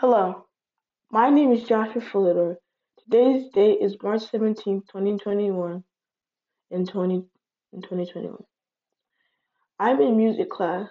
[0.00, 0.46] Hello,
[1.10, 2.54] my name is Joshua Fulidor.
[3.02, 5.82] Today's date is March 17, 2021
[6.70, 7.14] in 20
[7.72, 8.36] in 2021.
[9.80, 10.88] I'm in music class.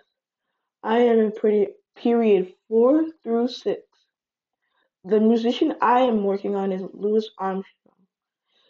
[0.83, 3.81] I am in pretty, period 4 through 6.
[5.05, 7.95] The musician I am working on is Louis Armstrong.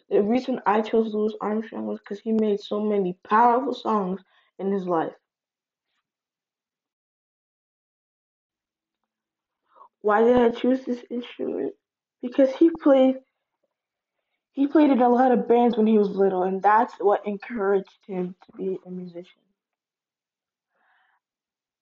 [0.08, 4.20] The reason I chose Louis Armstrong was because he made so many powerful songs
[4.60, 5.14] in his life.
[10.02, 11.74] Why did I choose this instrument?
[12.22, 13.16] Because he played
[14.52, 17.98] he played in a lot of bands when he was little and that's what encouraged
[18.06, 19.42] him to be a musician.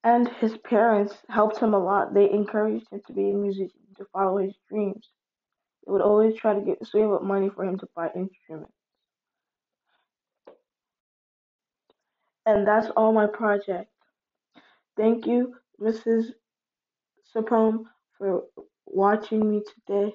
[0.05, 2.15] And his parents helped him a lot.
[2.15, 5.09] They encouraged him to be a musician, to follow his dreams.
[5.85, 8.73] They would always try to get save up money for him to buy instruments.
[12.47, 13.91] And that's all my project.
[14.97, 16.27] Thank you, Mrs.
[17.35, 17.85] Sapone,
[18.19, 18.45] for
[18.87, 20.15] watching me today.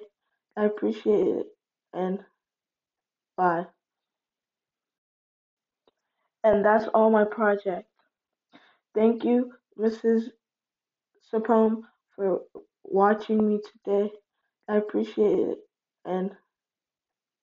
[0.56, 1.46] I appreciate it.
[1.94, 2.20] And
[3.36, 3.66] bye.
[6.44, 7.88] And that's all my project.
[8.94, 10.24] Thank you, Mrs.
[11.32, 11.82] Sapone,
[12.16, 12.42] for
[12.84, 14.12] watching me today.
[14.68, 15.58] I appreciate it.
[16.04, 16.32] And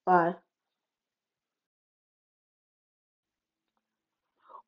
[0.06, 0.36] bye.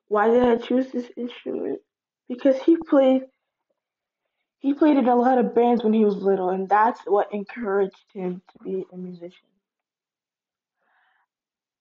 [0.08, 1.80] Why did I choose this instrument?
[2.28, 3.22] Because he played
[4.62, 7.96] he played in a lot of bands when he was little and that's what encouraged
[8.14, 9.48] him to be a musician.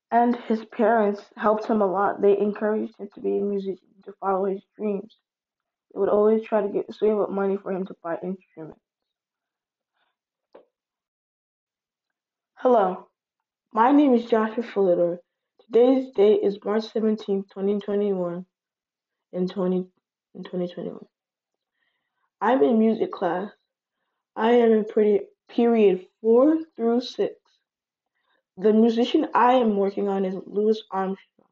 [0.10, 2.22] And his parents helped him a lot.
[2.22, 5.16] They encouraged him to be a musician, to follow his dreams.
[5.94, 8.82] They would always try to get save up money for him to buy instruments.
[12.56, 13.08] Hello,
[13.72, 15.20] my name is Joshua Fulidor.
[15.66, 18.46] Today's date is March 17, 2021
[19.34, 19.86] in 20
[20.34, 21.00] in 2021.
[22.42, 23.52] I'm in music class.
[24.36, 27.36] I am in pretty, period 4 through 6.
[28.58, 31.48] The musician I am working on is Louis Armstrong.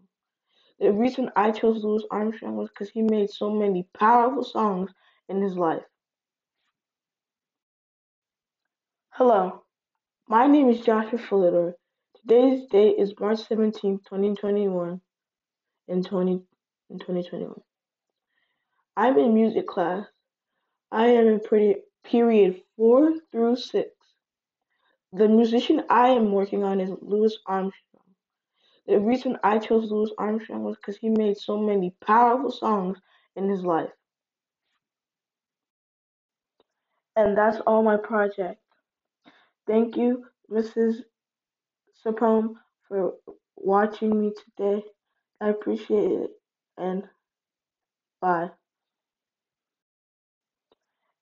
[0.79, 4.91] The reason I chose Louis Armstrong was because he made so many powerful songs
[5.29, 5.83] in his life.
[9.11, 9.63] Hello,
[10.27, 11.73] my name is Joshua Fulidor.
[12.21, 15.01] Today's date is March 17, 2021
[15.89, 16.31] in 20
[16.89, 17.53] in 2021.
[18.95, 20.05] I'm in music class.
[20.91, 21.39] I am in
[22.05, 23.89] period 4 through 6.
[25.13, 27.71] The musician I am working on is Louis Armstrong.
[28.87, 32.99] The reason I chose Louis Armstrong was because he made so many powerful songs
[33.35, 33.91] in his life.
[37.15, 38.61] And that's all my project.
[39.67, 40.97] Thank you, Mrs.
[42.05, 42.55] Sapone,
[42.87, 43.13] for
[43.57, 44.83] watching me today.
[45.41, 46.31] I appreciate it.
[46.77, 47.03] And
[48.21, 48.49] bye.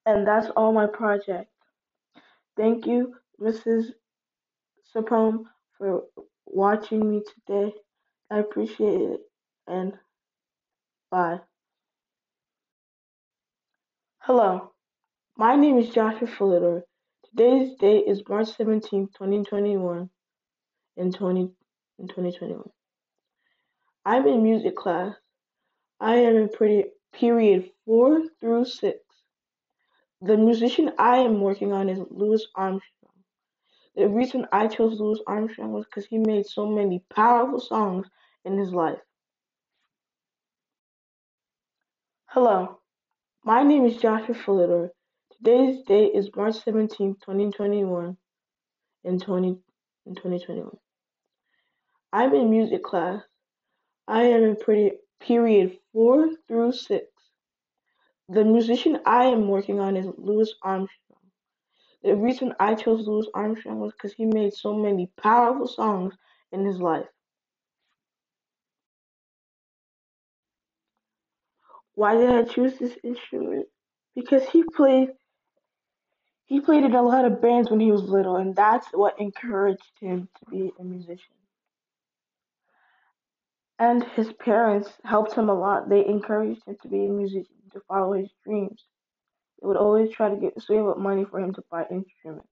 [0.07, 1.51] And that's all my project.
[2.55, 3.87] Thank you, Mrs.
[4.95, 5.43] Sapone,
[5.77, 6.03] for
[6.45, 7.73] watching me today.
[8.31, 9.19] I appreciate it.
[9.67, 9.93] And
[11.11, 11.41] bye.
[14.19, 14.71] Hello,
[15.35, 16.83] my name is Joshua Fulidor.
[17.29, 20.09] Today's date is March 17, 2021
[20.95, 21.41] in 20
[21.99, 22.63] in 2021.
[24.05, 25.15] I'm in music class.
[25.99, 29.06] I am in pretty, period 4 through 6.
[30.21, 33.13] The musician I am working on is Louis Armstrong.
[33.95, 38.07] The reason I chose Louis Armstrong was because he made so many powerful songs
[38.43, 38.97] in his life.
[42.25, 42.79] Hello,
[43.43, 44.89] my name is Joshua Fulidor.
[45.37, 48.17] Today's date is March 17, 2021
[49.03, 49.47] in 20
[50.07, 50.71] in 2021.
[52.11, 53.21] I'm in music class.
[54.07, 57.05] I am in pretty, period 4 through 6.
[58.29, 61.19] The musician I am working on is Louis Armstrong.
[62.03, 66.15] The reason I chose Louis Armstrong was because he made so many powerful songs
[66.51, 67.07] in his life.
[71.95, 73.67] Why did I choose this instrument?
[74.15, 75.09] Because he played
[76.45, 79.91] he played in a lot of bands when he was little and that's what encouraged
[80.01, 81.36] him to be a musician.
[83.79, 85.89] And his parents helped him a lot.
[85.89, 88.83] They encouraged him to be a musician, to follow his dreams.
[89.61, 92.49] They would always try to get save up money for him to buy instruments.